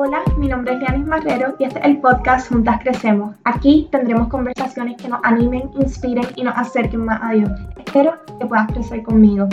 Hola, 0.00 0.22
mi 0.36 0.46
nombre 0.46 0.74
es 0.74 0.78
Lianis 0.78 1.08
Marrero 1.08 1.56
y 1.58 1.64
este 1.64 1.80
es 1.80 1.84
el 1.84 2.00
podcast 2.00 2.48
Juntas 2.48 2.80
Crecemos. 2.80 3.34
Aquí 3.42 3.88
tendremos 3.90 4.28
conversaciones 4.28 4.96
que 4.96 5.08
nos 5.08 5.18
animen, 5.24 5.72
inspiren 5.74 6.24
y 6.36 6.44
nos 6.44 6.56
acerquen 6.56 7.04
más 7.04 7.18
a 7.20 7.32
Dios. 7.32 7.50
Espero 7.84 8.16
que 8.38 8.46
puedas 8.46 8.68
crecer 8.68 9.02
conmigo. 9.02 9.48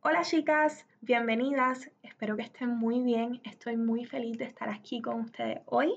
Hola 0.00 0.22
chicas, 0.22 0.86
bienvenidas. 1.02 1.90
Espero 2.02 2.36
que 2.36 2.44
estén 2.44 2.70
muy 2.70 3.00
bien. 3.00 3.42
Estoy 3.44 3.76
muy 3.76 4.06
feliz 4.06 4.38
de 4.38 4.46
estar 4.46 4.70
aquí 4.70 5.02
con 5.02 5.20
ustedes 5.20 5.60
hoy. 5.66 5.92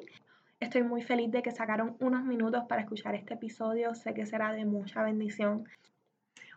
Estoy 0.59 0.83
muy 0.83 1.01
feliz 1.01 1.31
de 1.31 1.41
que 1.41 1.51
sacaron 1.51 1.95
unos 2.01 2.25
minutos 2.25 2.65
para 2.67 2.81
escuchar 2.81 3.15
este 3.15 3.35
episodio. 3.35 3.95
Sé 3.95 4.13
que 4.13 4.25
será 4.25 4.51
de 4.51 4.65
mucha 4.65 5.03
bendición. 5.03 5.63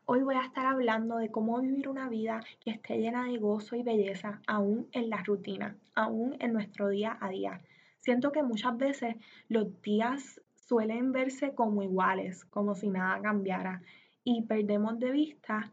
Hoy 0.07 0.23
voy 0.23 0.35
a 0.35 0.45
estar 0.45 0.67
hablando 0.67 1.19
de 1.19 1.31
cómo 1.31 1.61
vivir 1.61 1.89
una 1.89 2.09
vida 2.09 2.43
que 2.59 2.71
esté 2.71 2.99
llena 2.99 3.27
de 3.27 3.39
gozo 3.39 3.77
y 3.77 3.83
belleza, 3.83 4.41
aún 4.47 4.89
en 4.91 5.09
la 5.09 5.23
rutina, 5.23 5.77
aún 5.95 6.37
en 6.41 6.53
nuestro 6.53 6.89
día 6.89 7.17
a 7.21 7.29
día. 7.29 7.61
Siento 8.01 8.33
que 8.33 8.43
muchas 8.43 8.77
veces 8.77 9.15
los 9.49 9.81
días 9.83 10.41
suelen 10.57 11.13
verse 11.13 11.55
como 11.55 11.83
iguales, 11.83 12.45
como 12.47 12.75
si 12.75 12.89
nada 12.89 13.23
cambiara, 13.23 13.83
y 14.25 14.43
perdemos 14.43 14.99
de 14.99 15.13
vista 15.13 15.71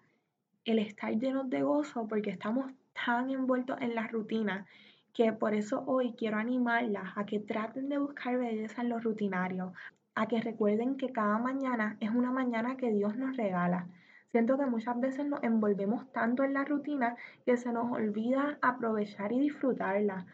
el 0.66 0.80
estar 0.80 1.18
llenos 1.18 1.50
de 1.50 1.64
gozo 1.64 2.08
porque 2.08 2.30
estamos 2.30 2.72
tan 2.94 3.32
envueltos 3.32 3.82
en 3.82 3.96
la 3.96 4.08
rutina 4.08 4.68
que 5.14 5.34
por 5.34 5.56
eso 5.56 5.84
hoy 5.88 6.14
quiero 6.14 6.38
animarlas 6.38 7.12
a 7.16 7.26
que 7.26 7.40
traten 7.40 7.90
de 7.90 7.98
buscar 7.98 8.38
belleza 8.38 8.84
en 8.84 8.90
lo 8.90 9.00
rutinario, 9.00 9.74
a 10.14 10.28
que 10.28 10.42
recuerden 10.42 10.96
que 10.96 11.12
cada 11.12 11.40
mañana 11.40 11.98
es 12.02 12.12
una 12.12 12.32
mañana 12.32 12.78
que 12.78 12.92
Dios 12.92 13.16
nos 13.16 13.36
regala 13.36 13.88
Siento 14.32 14.58
que 14.58 14.66
muchas 14.66 15.00
veces 15.00 15.26
nos 15.26 15.42
envolvemos 15.44 16.12
tanto 16.12 16.44
en 16.44 16.54
la 16.54 16.66
rutina 16.66 17.16
que 17.46 17.58
se 17.58 17.72
nos 17.72 17.92
olvida 17.92 18.58
aprovechar 18.62 19.32
y 19.32 19.40
disfrutarla. 19.40 20.26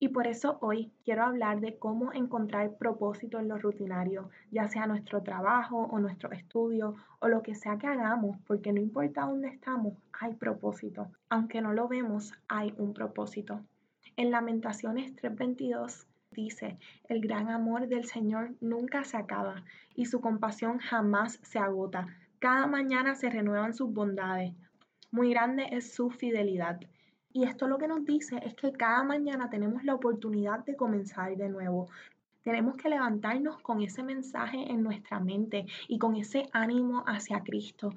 Y 0.00 0.08
por 0.08 0.26
eso 0.26 0.58
hoy 0.60 0.92
quiero 1.04 1.24
hablar 1.24 1.60
de 1.60 1.76
cómo 1.76 2.12
encontrar 2.12 2.76
propósito 2.76 3.38
en 3.38 3.48
lo 3.48 3.58
rutinario, 3.58 4.30
ya 4.50 4.68
sea 4.68 4.86
nuestro 4.86 5.22
trabajo 5.22 5.88
o 5.90 5.98
nuestro 5.98 6.30
estudio 6.32 6.94
o 7.18 7.28
lo 7.28 7.42
que 7.42 7.54
sea 7.54 7.78
que 7.78 7.88
hagamos, 7.88 8.38
porque 8.46 8.72
no 8.72 8.80
importa 8.80 9.22
dónde 9.22 9.48
estamos, 9.48 9.94
hay 10.12 10.34
propósito. 10.34 11.08
Aunque 11.28 11.60
no 11.60 11.72
lo 11.72 11.88
vemos, 11.88 12.32
hay 12.48 12.74
un 12.78 12.92
propósito. 12.92 13.60
En 14.16 14.30
Lamentaciones 14.30 15.14
3:22 15.16 16.06
dice, 16.30 16.78
el 17.08 17.20
gran 17.20 17.48
amor 17.48 17.88
del 17.88 18.04
Señor 18.04 18.54
nunca 18.60 19.02
se 19.04 19.16
acaba 19.16 19.64
y 19.94 20.06
su 20.06 20.20
compasión 20.20 20.78
jamás 20.78 21.40
se 21.42 21.58
agota. 21.58 22.06
Cada 22.40 22.68
mañana 22.68 23.16
se 23.16 23.30
renuevan 23.30 23.74
sus 23.74 23.92
bondades. 23.92 24.54
Muy 25.10 25.30
grande 25.30 25.66
es 25.72 25.92
su 25.92 26.10
fidelidad. 26.10 26.78
Y 27.32 27.42
esto 27.42 27.66
lo 27.66 27.78
que 27.78 27.88
nos 27.88 28.04
dice 28.04 28.40
es 28.44 28.54
que 28.54 28.70
cada 28.70 29.02
mañana 29.02 29.50
tenemos 29.50 29.82
la 29.82 29.94
oportunidad 29.94 30.64
de 30.64 30.76
comenzar 30.76 31.36
de 31.36 31.48
nuevo. 31.48 31.88
Tenemos 32.44 32.76
que 32.76 32.90
levantarnos 32.90 33.58
con 33.60 33.82
ese 33.82 34.04
mensaje 34.04 34.70
en 34.70 34.84
nuestra 34.84 35.18
mente 35.18 35.66
y 35.88 35.98
con 35.98 36.14
ese 36.14 36.48
ánimo 36.52 37.02
hacia 37.08 37.42
Cristo. 37.42 37.92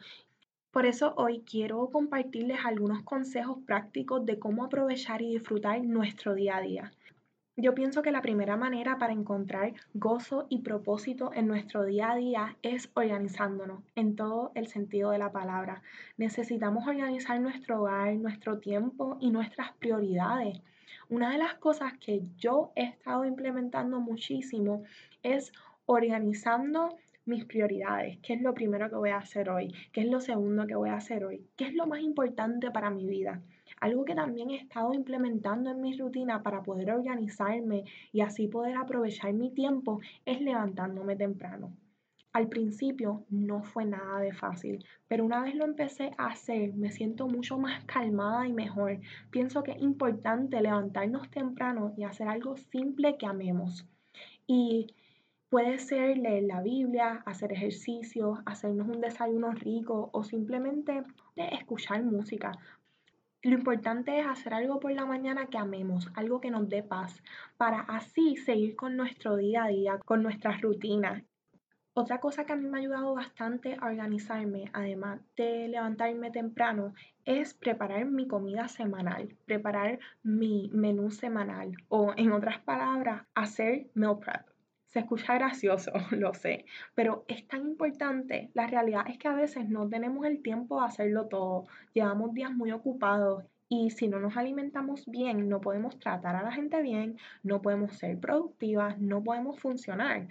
Por 0.71 0.87
eso 0.87 1.13
hoy 1.17 1.43
quiero 1.45 1.91
compartirles 1.91 2.65
algunos 2.65 3.03
consejos 3.03 3.59
prácticos 3.67 4.25
de 4.25 4.39
cómo 4.39 4.63
aprovechar 4.63 5.21
y 5.21 5.33
disfrutar 5.33 5.83
nuestro 5.83 6.33
día 6.33 6.57
a 6.57 6.61
día. 6.61 6.91
Yo 7.61 7.75
pienso 7.75 8.01
que 8.01 8.11
la 8.11 8.23
primera 8.23 8.57
manera 8.57 8.97
para 8.97 9.13
encontrar 9.13 9.73
gozo 9.93 10.47
y 10.49 10.63
propósito 10.63 11.29
en 11.31 11.45
nuestro 11.45 11.85
día 11.85 12.09
a 12.09 12.15
día 12.15 12.57
es 12.63 12.89
organizándonos 12.95 13.83
en 13.93 14.15
todo 14.15 14.51
el 14.55 14.65
sentido 14.65 15.11
de 15.11 15.19
la 15.19 15.31
palabra. 15.31 15.83
Necesitamos 16.17 16.87
organizar 16.87 17.39
nuestro 17.39 17.81
hogar, 17.81 18.15
nuestro 18.15 18.57
tiempo 18.57 19.17
y 19.19 19.29
nuestras 19.29 19.73
prioridades. 19.73 20.59
Una 21.07 21.33
de 21.33 21.37
las 21.37 21.53
cosas 21.53 21.93
que 21.99 22.23
yo 22.35 22.71
he 22.75 22.81
estado 22.81 23.25
implementando 23.25 23.99
muchísimo 23.99 24.81
es 25.21 25.51
organizando 25.85 26.97
mis 27.25 27.45
prioridades, 27.45 28.17
qué 28.23 28.33
es 28.33 28.41
lo 28.41 28.55
primero 28.55 28.89
que 28.89 28.95
voy 28.95 29.11
a 29.11 29.17
hacer 29.17 29.51
hoy, 29.51 29.71
qué 29.91 30.01
es 30.01 30.07
lo 30.07 30.19
segundo 30.19 30.65
que 30.65 30.73
voy 30.73 30.89
a 30.89 30.95
hacer 30.95 31.23
hoy, 31.23 31.45
qué 31.55 31.65
es 31.65 31.75
lo 31.75 31.85
más 31.85 31.99
importante 31.99 32.71
para 32.71 32.89
mi 32.89 33.05
vida. 33.05 33.39
Algo 33.81 34.05
que 34.05 34.13
también 34.15 34.51
he 34.51 34.57
estado 34.57 34.93
implementando 34.93 35.71
en 35.71 35.81
mi 35.81 35.97
rutina 35.97 36.43
para 36.43 36.61
poder 36.61 36.91
organizarme 36.91 37.83
y 38.13 38.21
así 38.21 38.47
poder 38.47 38.77
aprovechar 38.77 39.33
mi 39.33 39.49
tiempo 39.49 39.99
es 40.23 40.39
levantándome 40.39 41.15
temprano. 41.15 41.75
Al 42.31 42.47
principio 42.47 43.25
no 43.29 43.63
fue 43.63 43.85
nada 43.85 44.19
de 44.19 44.33
fácil, 44.33 44.85
pero 45.07 45.25
una 45.25 45.41
vez 45.41 45.55
lo 45.55 45.65
empecé 45.65 46.11
a 46.17 46.27
hacer 46.27 46.73
me 46.75 46.91
siento 46.91 47.27
mucho 47.27 47.57
más 47.57 47.83
calmada 47.85 48.47
y 48.47 48.53
mejor. 48.53 48.99
Pienso 49.31 49.63
que 49.63 49.71
es 49.71 49.81
importante 49.81 50.61
levantarnos 50.61 51.29
temprano 51.31 51.93
y 51.97 52.03
hacer 52.03 52.27
algo 52.27 52.55
simple 52.55 53.17
que 53.17 53.25
amemos. 53.25 53.85
Y 54.45 54.93
puede 55.49 55.79
ser 55.79 56.19
leer 56.19 56.43
la 56.43 56.61
Biblia, 56.61 57.23
hacer 57.25 57.51
ejercicio, 57.51 58.43
hacernos 58.45 58.87
un 58.87 59.01
desayuno 59.01 59.51
rico 59.51 60.11
o 60.13 60.23
simplemente 60.23 61.03
escuchar 61.35 62.03
música. 62.03 62.51
Lo 63.43 63.55
importante 63.55 64.19
es 64.19 64.27
hacer 64.27 64.53
algo 64.53 64.79
por 64.79 64.91
la 64.91 65.07
mañana 65.07 65.47
que 65.47 65.57
amemos, 65.57 66.11
algo 66.13 66.39
que 66.39 66.51
nos 66.51 66.69
dé 66.69 66.83
paz, 66.83 67.23
para 67.57 67.79
así 67.79 68.35
seguir 68.35 68.75
con 68.75 68.95
nuestro 68.95 69.35
día 69.35 69.63
a 69.63 69.67
día, 69.69 69.97
con 70.05 70.21
nuestras 70.21 70.61
rutinas. 70.61 71.23
Otra 71.93 72.19
cosa 72.19 72.45
que 72.45 72.53
a 72.53 72.55
mí 72.55 72.69
me 72.69 72.77
ha 72.77 72.81
ayudado 72.81 73.15
bastante 73.15 73.75
a 73.81 73.87
organizarme, 73.87 74.65
además 74.73 75.21
de 75.35 75.67
levantarme 75.69 76.29
temprano, 76.29 76.93
es 77.25 77.55
preparar 77.55 78.05
mi 78.05 78.27
comida 78.27 78.67
semanal, 78.67 79.35
preparar 79.45 79.97
mi 80.21 80.69
menú 80.71 81.09
semanal 81.09 81.75
o, 81.89 82.13
en 82.15 82.33
otras 82.33 82.59
palabras, 82.59 83.23
hacer 83.33 83.89
meal 83.95 84.19
prep. 84.19 84.50
Se 84.91 84.99
escucha 84.99 85.35
gracioso, 85.35 85.91
lo 86.11 86.33
sé, 86.33 86.65
pero 86.95 87.25
es 87.27 87.47
tan 87.47 87.61
importante. 87.61 88.51
La 88.53 88.67
realidad 88.67 89.05
es 89.07 89.17
que 89.17 89.27
a 89.27 89.33
veces 89.33 89.69
no 89.69 89.87
tenemos 89.87 90.25
el 90.25 90.41
tiempo 90.41 90.79
de 90.79 90.87
hacerlo 90.87 91.27
todo. 91.27 91.65
Llevamos 91.93 92.33
días 92.33 92.51
muy 92.51 92.71
ocupados 92.71 93.45
y 93.69 93.91
si 93.91 94.09
no 94.09 94.19
nos 94.19 94.35
alimentamos 94.35 95.05
bien, 95.05 95.47
no 95.47 95.61
podemos 95.61 95.97
tratar 95.97 96.35
a 96.35 96.43
la 96.43 96.51
gente 96.51 96.81
bien, 96.81 97.17
no 97.41 97.61
podemos 97.61 97.93
ser 97.93 98.19
productivas, 98.19 98.99
no 98.99 99.23
podemos 99.23 99.59
funcionar. 99.59 100.27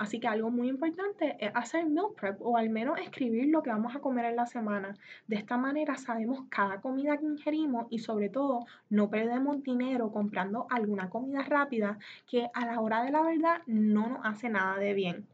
Así 0.00 0.18
que 0.18 0.28
algo 0.28 0.50
muy 0.50 0.68
importante 0.70 1.36
es 1.38 1.52
hacer 1.54 1.84
meal 1.86 2.06
prep 2.16 2.40
o 2.40 2.56
al 2.56 2.70
menos 2.70 2.98
escribir 2.98 3.48
lo 3.50 3.62
que 3.62 3.68
vamos 3.68 3.94
a 3.94 4.00
comer 4.00 4.24
en 4.24 4.36
la 4.36 4.46
semana. 4.46 4.96
De 5.26 5.36
esta 5.36 5.58
manera 5.58 5.94
sabemos 5.96 6.46
cada 6.48 6.80
comida 6.80 7.18
que 7.18 7.26
ingerimos 7.26 7.86
y 7.90 7.98
sobre 7.98 8.30
todo 8.30 8.64
no 8.88 9.10
perdemos 9.10 9.62
dinero 9.62 10.10
comprando 10.10 10.66
alguna 10.70 11.10
comida 11.10 11.42
rápida 11.42 11.98
que 12.26 12.48
a 12.54 12.64
la 12.64 12.80
hora 12.80 13.02
de 13.04 13.10
la 13.10 13.20
verdad 13.20 13.60
no 13.66 14.08
nos 14.08 14.20
hace 14.24 14.48
nada 14.48 14.78
de 14.78 14.94
bien. 14.94 15.29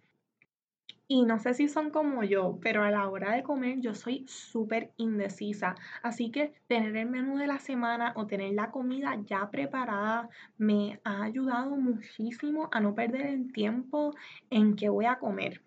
Y 1.08 1.22
no 1.24 1.38
sé 1.38 1.54
si 1.54 1.68
son 1.68 1.90
como 1.90 2.22
yo, 2.24 2.58
pero 2.60 2.82
a 2.82 2.90
la 2.90 3.08
hora 3.08 3.32
de 3.32 3.42
comer 3.44 3.80
yo 3.80 3.94
soy 3.94 4.24
súper 4.28 4.92
indecisa. 4.96 5.74
Así 6.02 6.30
que 6.30 6.52
tener 6.66 6.96
el 6.96 7.08
menú 7.08 7.38
de 7.38 7.46
la 7.46 7.58
semana 7.60 8.12
o 8.16 8.26
tener 8.26 8.54
la 8.54 8.70
comida 8.72 9.16
ya 9.24 9.48
preparada 9.50 10.28
me 10.58 11.00
ha 11.04 11.22
ayudado 11.24 11.76
muchísimo 11.76 12.68
a 12.72 12.80
no 12.80 12.94
perder 12.94 13.26
el 13.26 13.52
tiempo 13.52 14.14
en 14.50 14.74
que 14.76 14.88
voy 14.88 15.06
a 15.06 15.18
comer. 15.18 15.62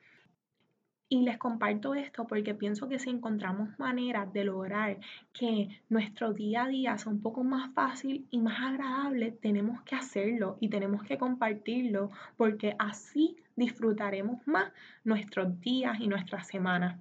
Y 1.12 1.24
les 1.24 1.40
comparto 1.40 1.96
esto 1.96 2.28
porque 2.28 2.54
pienso 2.54 2.88
que 2.88 3.00
si 3.00 3.10
encontramos 3.10 3.70
maneras 3.80 4.32
de 4.32 4.44
lograr 4.44 5.00
que 5.34 5.82
nuestro 5.90 6.34
día 6.34 6.66
a 6.66 6.68
día 6.68 6.96
sea 7.00 7.12
un 7.12 7.24
poco 7.24 7.44
más 7.44 7.74
fácil 7.74 8.28
y 8.30 8.38
más 8.38 8.62
agradable, 8.62 9.32
tenemos 9.32 9.82
que 9.82 9.96
hacerlo 9.96 10.58
y 10.60 10.70
tenemos 10.70 11.02
que 11.02 11.18
compartirlo 11.18 12.12
porque 12.38 12.76
así 12.78 13.38
disfrutaremos 13.56 14.46
más 14.46 14.72
nuestros 15.04 15.60
días 15.62 16.00
y 16.00 16.08
nuestras 16.08 16.46
semanas. 16.46 17.00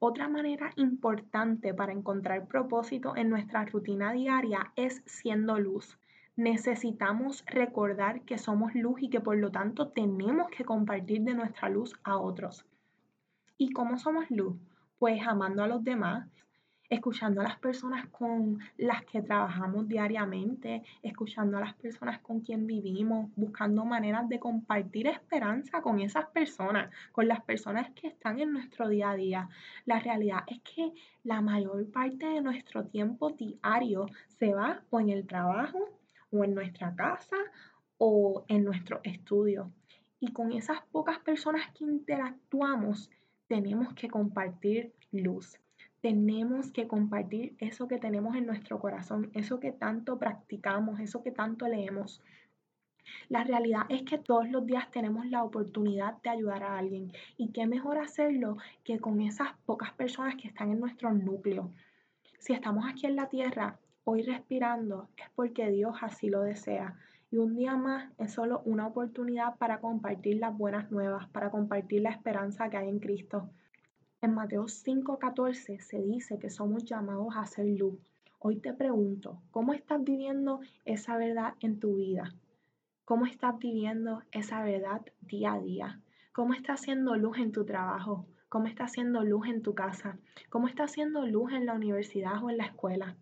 Otra 0.00 0.26
manera 0.26 0.72
importante 0.74 1.72
para 1.72 1.92
encontrar 1.92 2.48
propósito 2.48 3.14
en 3.16 3.30
nuestra 3.30 3.64
rutina 3.64 4.12
diaria 4.12 4.72
es 4.74 5.02
siendo 5.06 5.60
luz. 5.60 5.98
Necesitamos 6.34 7.44
recordar 7.46 8.22
que 8.22 8.38
somos 8.38 8.74
luz 8.74 9.00
y 9.02 9.08
que 9.08 9.20
por 9.20 9.36
lo 9.36 9.52
tanto 9.52 9.86
tenemos 9.86 10.48
que 10.48 10.64
compartir 10.64 11.22
de 11.22 11.34
nuestra 11.34 11.68
luz 11.68 11.94
a 12.02 12.18
otros. 12.18 12.66
¿Y 13.58 13.70
cómo 13.70 13.98
somos 13.98 14.30
luz? 14.30 14.54
Pues 14.98 15.26
amando 15.26 15.62
a 15.62 15.66
los 15.66 15.82
demás, 15.82 16.28
escuchando 16.90 17.40
a 17.40 17.44
las 17.44 17.58
personas 17.58 18.06
con 18.08 18.58
las 18.76 19.02
que 19.06 19.22
trabajamos 19.22 19.88
diariamente, 19.88 20.82
escuchando 21.02 21.56
a 21.56 21.60
las 21.60 21.74
personas 21.74 22.20
con 22.20 22.40
quien 22.40 22.66
vivimos, 22.66 23.30
buscando 23.34 23.86
maneras 23.86 24.28
de 24.28 24.38
compartir 24.38 25.06
esperanza 25.06 25.80
con 25.80 26.00
esas 26.00 26.26
personas, 26.26 26.92
con 27.12 27.28
las 27.28 27.42
personas 27.44 27.90
que 27.92 28.08
están 28.08 28.40
en 28.40 28.52
nuestro 28.52 28.90
día 28.90 29.12
a 29.12 29.16
día. 29.16 29.48
La 29.86 30.00
realidad 30.00 30.40
es 30.48 30.60
que 30.60 30.92
la 31.24 31.40
mayor 31.40 31.90
parte 31.90 32.26
de 32.26 32.42
nuestro 32.42 32.84
tiempo 32.84 33.30
diario 33.30 34.06
se 34.28 34.52
va 34.52 34.82
o 34.90 35.00
en 35.00 35.08
el 35.08 35.26
trabajo, 35.26 35.78
o 36.30 36.44
en 36.44 36.54
nuestra 36.54 36.94
casa, 36.94 37.36
o 37.96 38.44
en 38.48 38.64
nuestro 38.64 39.00
estudio. 39.02 39.72
Y 40.20 40.32
con 40.32 40.52
esas 40.52 40.82
pocas 40.92 41.18
personas 41.20 41.62
que 41.72 41.84
interactuamos, 41.84 43.10
tenemos 43.48 43.94
que 43.94 44.08
compartir 44.08 44.92
luz. 45.12 45.58
tenemos 46.00 46.70
que 46.70 46.86
compartir 46.86 47.56
eso 47.58 47.88
que 47.88 47.98
tenemos 47.98 48.36
en 48.36 48.46
nuestro 48.46 48.78
corazón, 48.78 49.30
eso 49.34 49.58
que 49.58 49.72
tanto 49.72 50.18
practicamos, 50.18 51.00
eso 51.00 51.22
que 51.22 51.32
tanto 51.32 51.66
leemos. 51.66 52.22
La 53.28 53.42
realidad 53.44 53.82
es 53.88 54.02
que 54.02 54.18
todos 54.18 54.48
los 54.48 54.66
días 54.66 54.90
tenemos 54.92 55.26
la 55.26 55.42
oportunidad 55.42 56.20
de 56.22 56.30
ayudar 56.30 56.62
a 56.62 56.78
alguien 56.78 57.12
y 57.36 57.50
qué 57.50 57.66
mejor 57.66 57.98
hacerlo 57.98 58.56
que 58.84 59.00
con 59.00 59.20
esas 59.20 59.48
pocas 59.64 59.92
personas 59.92 60.36
que 60.36 60.48
están 60.48 60.70
en 60.70 60.80
nuestro 60.80 61.12
núcleo. 61.12 61.72
Si 62.38 62.52
estamos 62.52 62.84
aquí 62.88 63.06
en 63.06 63.16
la 63.16 63.28
tierra, 63.28 63.78
hoy 64.04 64.22
respirando, 64.22 65.08
es 65.16 65.28
porque 65.34 65.70
Dios 65.70 65.96
así 66.02 66.28
lo 66.30 66.42
desea. 66.42 66.96
Y 67.36 67.38
un 67.38 67.54
día 67.54 67.76
más 67.76 68.10
es 68.16 68.32
solo 68.32 68.62
una 68.64 68.86
oportunidad 68.86 69.58
para 69.58 69.78
compartir 69.78 70.38
las 70.38 70.56
buenas 70.56 70.90
nuevas, 70.90 71.28
para 71.28 71.50
compartir 71.50 72.00
la 72.00 72.08
esperanza 72.08 72.70
que 72.70 72.78
hay 72.78 72.88
en 72.88 72.98
Cristo. 72.98 73.50
En 74.22 74.32
Mateo 74.32 74.68
5:14 74.68 75.78
se 75.78 76.00
dice 76.00 76.38
que 76.38 76.48
somos 76.48 76.86
llamados 76.86 77.36
a 77.36 77.44
ser 77.44 77.66
luz. 77.66 78.00
Hoy 78.38 78.56
te 78.56 78.72
pregunto, 78.72 79.42
¿cómo 79.50 79.74
estás 79.74 80.02
viviendo 80.02 80.60
esa 80.86 81.18
verdad 81.18 81.52
en 81.60 81.78
tu 81.78 81.96
vida? 81.96 82.32
¿Cómo 83.04 83.26
estás 83.26 83.58
viviendo 83.58 84.22
esa 84.32 84.62
verdad 84.62 85.02
día 85.20 85.52
a 85.52 85.60
día? 85.60 86.00
¿Cómo 86.32 86.54
estás 86.54 86.80
haciendo 86.80 87.16
luz 87.16 87.36
en 87.36 87.52
tu 87.52 87.66
trabajo? 87.66 88.24
¿Cómo 88.48 88.66
estás 88.66 88.92
haciendo 88.92 89.22
luz 89.24 89.46
en 89.46 89.60
tu 89.60 89.74
casa? 89.74 90.16
¿Cómo 90.48 90.68
estás 90.68 90.90
haciendo 90.90 91.26
luz 91.26 91.52
en 91.52 91.66
la 91.66 91.74
universidad 91.74 92.42
o 92.42 92.48
en 92.48 92.56
la 92.56 92.64
escuela? 92.64 93.14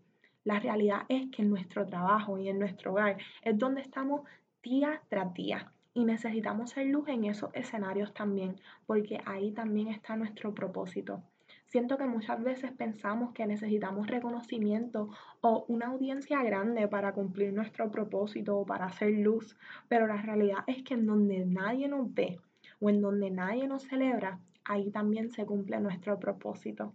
La 0.44 0.60
realidad 0.60 1.02
es 1.08 1.30
que 1.30 1.40
en 1.40 1.48
nuestro 1.48 1.86
trabajo 1.86 2.36
y 2.38 2.48
en 2.48 2.58
nuestro 2.58 2.92
hogar 2.92 3.16
es 3.42 3.58
donde 3.58 3.80
estamos 3.80 4.22
día 4.62 5.00
tras 5.08 5.32
día. 5.32 5.72
Y 5.94 6.04
necesitamos 6.04 6.70
ser 6.70 6.86
luz 6.86 7.08
en 7.08 7.24
esos 7.24 7.50
escenarios 7.54 8.12
también, 8.12 8.56
porque 8.86 9.20
ahí 9.24 9.52
también 9.52 9.88
está 9.88 10.16
nuestro 10.16 10.54
propósito. 10.54 11.22
Siento 11.66 11.96
que 11.96 12.04
muchas 12.04 12.42
veces 12.42 12.72
pensamos 12.72 13.32
que 13.32 13.46
necesitamos 13.46 14.06
reconocimiento 14.06 15.08
o 15.40 15.64
una 15.68 15.86
audiencia 15.86 16.42
grande 16.42 16.88
para 16.88 17.12
cumplir 17.12 17.52
nuestro 17.52 17.90
propósito 17.90 18.58
o 18.58 18.66
para 18.66 18.86
hacer 18.86 19.12
luz, 19.12 19.56
pero 19.88 20.06
la 20.06 20.20
realidad 20.20 20.58
es 20.66 20.82
que 20.82 20.94
en 20.94 21.06
donde 21.06 21.44
nadie 21.46 21.88
nos 21.88 22.12
ve 22.12 22.38
o 22.80 22.90
en 22.90 23.00
donde 23.00 23.30
nadie 23.30 23.66
nos 23.66 23.84
celebra, 23.84 24.38
ahí 24.64 24.90
también 24.90 25.30
se 25.30 25.46
cumple 25.46 25.80
nuestro 25.80 26.18
propósito. 26.18 26.92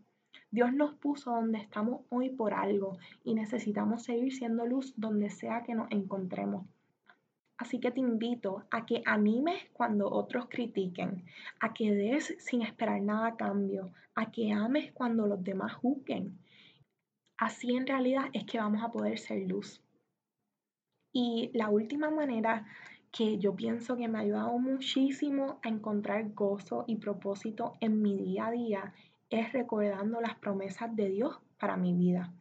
Dios 0.52 0.74
nos 0.74 0.96
puso 0.96 1.32
donde 1.32 1.60
estamos 1.60 2.02
hoy 2.10 2.30
por 2.30 2.54
algo 2.54 2.98
y 3.24 3.36
necesitamos 3.36 4.04
seguir 4.04 4.34
siendo 4.34 4.66
luz 4.66 4.94
donde 4.98 5.30
sea 5.30 5.64
que 5.64 5.76
nos 5.76 5.92
encontremos. 5.92 6.66
Así 7.58 7.80
que 7.80 7.92
te 7.92 8.00
invito 8.00 8.64
a 8.72 8.86
que 8.86 9.04
animes 9.06 9.62
cuando 9.74 10.10
otros 10.10 10.48
critiquen, 10.50 11.26
a 11.60 11.74
que 11.74 11.92
des 11.92 12.36
sin 12.40 12.62
esperar 12.62 13.02
nada 13.02 13.28
a 13.28 13.36
cambio, 13.36 13.92
a 14.16 14.32
que 14.32 14.52
ames 14.52 14.92
cuando 14.94 15.28
los 15.28 15.44
demás 15.44 15.74
juzguen. 15.76 16.40
Así 17.38 17.76
en 17.76 17.86
realidad 17.86 18.26
es 18.34 18.46
que 18.46 18.60
vamos 18.60 18.82
a 18.82 18.92
poder 18.92 19.20
ser 19.20 19.48
luz. 19.48 19.84
Y 21.12 21.52
la 21.54 21.70
última 21.70 22.10
manera 22.10 22.66
que 23.12 23.38
yo 23.40 23.56
pienso 23.56 23.98
que 23.98 24.08
me 24.08 24.20
ha 24.20 24.22
ayudado 24.22 24.58
muchísimo 24.58 25.60
a 25.64 25.70
encontrar 25.70 26.34
gozo 26.34 26.86
y 26.88 26.96
propósito 26.96 27.76
en 27.82 28.02
mi 28.02 28.16
día 28.16 28.48
a 28.48 28.52
día 28.52 28.94
es 29.30 29.52
recordando 29.54 30.22
las 30.22 30.36
promesas 30.36 30.96
de 30.96 31.10
Dios 31.10 31.40
para 31.60 31.78
mi 31.78 31.94
vida. 31.94 32.34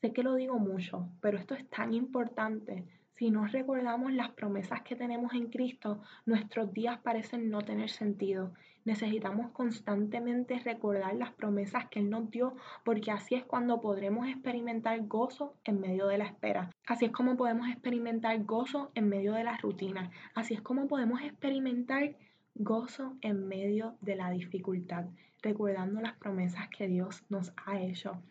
Sé 0.00 0.12
que 0.12 0.22
lo 0.22 0.34
digo 0.34 0.58
mucho, 0.58 1.08
pero 1.20 1.38
esto 1.38 1.54
es 1.54 1.68
tan 1.68 1.92
importante. 1.92 2.84
Si 3.16 3.30
no 3.30 3.46
recordamos 3.46 4.14
las 4.14 4.30
promesas 4.30 4.80
que 4.80 4.96
tenemos 4.96 5.34
en 5.34 5.50
Cristo, 5.50 6.00
nuestros 6.24 6.72
días 6.72 6.98
parecen 7.00 7.50
no 7.50 7.60
tener 7.60 7.90
sentido. 7.90 8.54
Necesitamos 8.86 9.50
constantemente 9.50 10.58
recordar 10.60 11.14
las 11.14 11.32
promesas 11.32 11.88
que 11.90 11.98
Él 11.98 12.08
nos 12.08 12.30
dio, 12.30 12.56
porque 12.82 13.10
así 13.10 13.34
es 13.34 13.44
cuando 13.44 13.82
podremos 13.82 14.26
experimentar 14.26 15.06
gozo 15.06 15.54
en 15.64 15.80
medio 15.80 16.06
de 16.06 16.16
la 16.16 16.24
espera. 16.24 16.70
Así 16.86 17.04
es 17.04 17.10
como 17.10 17.36
podemos 17.36 17.68
experimentar 17.68 18.42
gozo 18.44 18.90
en 18.94 19.10
medio 19.10 19.34
de 19.34 19.44
la 19.44 19.58
rutina. 19.58 20.10
Así 20.34 20.54
es 20.54 20.62
como 20.62 20.88
podemos 20.88 21.20
experimentar 21.20 22.16
gozo 22.54 23.16
en 23.20 23.46
medio 23.48 23.96
de 24.00 24.16
la 24.16 24.30
dificultad, 24.30 25.04
recordando 25.42 26.00
las 26.00 26.16
promesas 26.16 26.68
que 26.68 26.88
Dios 26.88 27.24
nos 27.28 27.52
ha 27.66 27.80
hecho. 27.80 28.22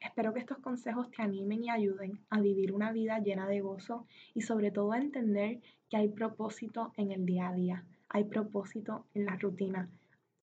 Espero 0.00 0.32
que 0.32 0.40
estos 0.40 0.58
consejos 0.58 1.10
te 1.10 1.22
animen 1.22 1.64
y 1.64 1.70
ayuden 1.70 2.20
a 2.30 2.40
vivir 2.40 2.72
una 2.72 2.92
vida 2.92 3.18
llena 3.18 3.46
de 3.46 3.60
gozo 3.60 4.06
y 4.34 4.42
sobre 4.42 4.70
todo 4.70 4.92
a 4.92 4.98
entender 4.98 5.60
que 5.88 5.96
hay 5.96 6.08
propósito 6.08 6.92
en 6.96 7.10
el 7.10 7.26
día 7.26 7.48
a 7.48 7.54
día, 7.54 7.84
hay 8.08 8.24
propósito 8.24 9.06
en 9.14 9.26
la 9.26 9.36
rutina, 9.36 9.88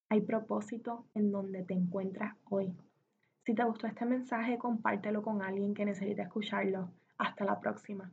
hay 0.09 0.21
propósito 0.21 1.05
en 1.15 1.31
donde 1.31 1.63
te 1.63 1.73
encuentras 1.73 2.35
hoy. 2.49 2.73
Si 3.45 3.53
te 3.55 3.63
gustó 3.63 3.87
este 3.87 4.05
mensaje, 4.05 4.57
compártelo 4.57 5.21
con 5.21 5.41
alguien 5.41 5.73
que 5.73 5.85
necesite 5.85 6.21
escucharlo. 6.21 6.91
Hasta 7.17 7.45
la 7.45 7.59
próxima. 7.59 8.11